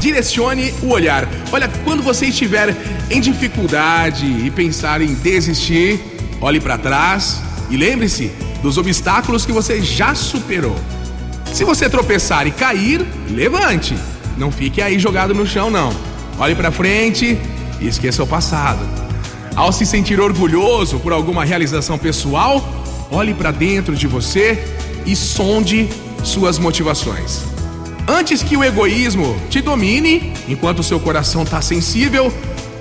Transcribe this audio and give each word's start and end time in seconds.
Direcione 0.00 0.72
o 0.82 0.88
olhar. 0.88 1.28
Olha, 1.52 1.68
quando 1.84 2.02
você 2.02 2.26
estiver 2.26 2.74
em 3.10 3.20
dificuldade 3.20 4.24
e 4.24 4.50
pensar 4.50 5.02
em 5.02 5.12
desistir, 5.12 6.00
olhe 6.40 6.58
para 6.58 6.78
trás 6.78 7.42
e 7.68 7.76
lembre-se 7.76 8.32
dos 8.62 8.78
obstáculos 8.78 9.44
que 9.44 9.52
você 9.52 9.82
já 9.82 10.14
superou. 10.14 10.74
Se 11.52 11.62
você 11.62 11.90
tropeçar 11.90 12.46
e 12.46 12.50
cair, 12.50 13.06
levante. 13.28 13.94
Não 14.38 14.50
fique 14.50 14.80
aí 14.80 14.98
jogado 14.98 15.34
no 15.34 15.46
chão, 15.46 15.70
não. 15.70 15.92
Olhe 16.38 16.54
para 16.54 16.72
frente 16.72 17.38
e 17.82 17.86
esqueça 17.86 18.22
o 18.22 18.26
passado. 18.26 18.80
Ao 19.54 19.70
se 19.70 19.84
sentir 19.84 20.18
orgulhoso 20.18 20.98
por 21.00 21.12
alguma 21.12 21.44
realização 21.44 21.98
pessoal, 21.98 22.66
olhe 23.10 23.34
para 23.34 23.50
dentro 23.50 23.94
de 23.94 24.06
você 24.06 24.58
e 25.04 25.14
sonde 25.14 25.86
suas 26.28 26.58
motivações. 26.58 27.42
Antes 28.06 28.42
que 28.42 28.56
o 28.56 28.64
egoísmo 28.64 29.36
te 29.48 29.60
domine, 29.60 30.32
enquanto 30.48 30.82
seu 30.82 30.98
coração 30.98 31.42
está 31.42 31.62
sensível, 31.62 32.32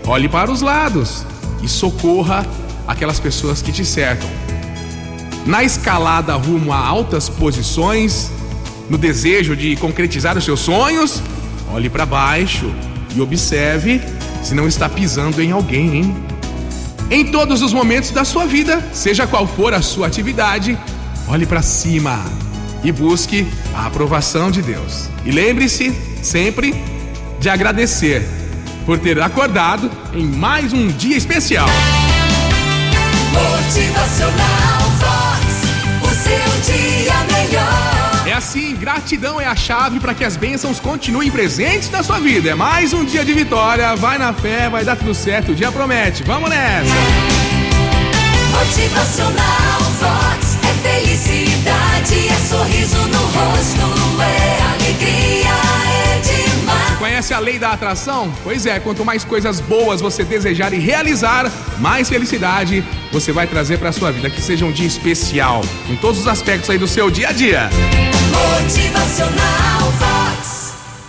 olhe 0.06 0.28
para 0.28 0.52
os 0.52 0.62
lados 0.62 1.26
e 1.62 1.68
socorra 1.68 2.46
aquelas 2.88 3.20
pessoas 3.20 3.62
que 3.62 3.72
te 3.72 3.86
cercam. 3.86 4.30
Na 5.46 5.64
escalada 5.64 6.34
rumo 6.36 6.74
a 6.74 6.78
altas 6.78 7.30
posições, 7.30 8.32
no 8.90 8.98
desejo 8.98 9.56
de 9.56 9.76
concretizar 9.76 10.38
os 10.38 10.44
seus 10.44 10.60
sonhos, 10.62 11.22
olhe 11.72 11.90
para 11.90 12.06
baixo 12.06 12.74
e 13.16 13.22
observe 13.22 14.02
se 14.44 14.56
não 14.56 14.68
está 14.68 14.90
pisando 14.90 15.42
em 15.42 15.52
alguém, 15.52 15.98
hein? 15.98 16.16
Em 17.12 17.26
todos 17.26 17.62
os 17.62 17.74
momentos 17.74 18.12
da 18.12 18.24
sua 18.24 18.46
vida, 18.46 18.84
seja 18.94 19.28
qual 19.28 19.48
for 19.48 19.74
a 19.74 19.82
sua 19.82 20.08
atividade, 20.08 20.78
olhe 21.28 21.46
para 21.46 21.62
cima 21.62 22.24
e 22.84 22.92
busque 22.92 23.48
a 23.74 23.88
aprovação 23.88 24.50
de 24.52 24.62
Deus. 24.62 25.10
E 25.26 25.32
lembre-se 25.32 25.94
sempre 26.22 26.74
de 27.40 27.50
agradecer 27.50 28.28
por 28.86 28.98
ter 29.00 29.22
acordado 29.22 29.90
em 30.14 30.26
mais 30.26 30.74
um 30.74 30.88
dia 30.88 31.18
especial. 31.18 31.68
Motivacional 33.32 34.82
Vox. 35.00 35.46
O 36.02 36.10
seu 36.16 36.74
dia 36.74 37.14
melhor. 37.32 38.28
É 38.28 38.34
assim, 38.34 38.76
gratidão 38.76 39.40
é 39.40 39.46
a 39.46 39.56
chave 39.56 40.00
para 40.00 40.14
que 40.14 40.24
as 40.24 40.36
bênçãos 40.36 40.80
continuem 40.80 41.30
presentes 41.30 41.90
na 41.90 42.04
sua 42.04 42.20
vida. 42.20 42.50
É 42.50 42.56
mais 42.56 42.94
um 42.94 43.06
dia 43.06 43.24
de 43.24 43.34
vitória. 43.34 43.96
Vai 43.96 44.18
na 44.18 44.34
fé, 44.34 44.70
vai 44.70 44.84
dar 44.84 44.96
tudo 44.96 45.14
certo. 45.14 45.52
O 45.52 45.56
dia 45.56 45.72
promete. 45.72 46.24
Vamos 46.24 46.50
nessa! 46.50 46.90
Motivacional 48.52 49.39
Conhece 57.20 57.34
a 57.34 57.40
lei 57.40 57.60
da 57.60 57.72
atração? 57.72 58.34
Pois 58.46 58.66
é, 58.66 58.80
quanto 58.80 59.04
mais 59.04 59.26
coisas 59.26 59.60
boas 59.60 60.00
você 60.00 60.24
desejar 60.24 60.72
e 60.72 60.80
realizar, 60.80 61.52
mais 61.78 62.08
felicidade 62.08 62.82
você 63.12 63.34
vai 63.34 63.46
trazer 63.46 63.78
para 63.78 63.92
sua 63.92 64.10
vida. 64.10 64.30
Que 64.30 64.42
seja 64.42 64.66
um 64.66 64.72
dia 64.72 64.88
especial 64.88 65.60
em 65.90 65.98
todos 65.98 66.22
os 66.22 66.28
aspectos 66.30 66.70
aí 66.70 66.78
do 66.78 66.88
seu 66.88 67.12
dia 67.12 67.28
a 67.28 67.32
dia. 67.34 67.70
Motivacional. 68.62 70.19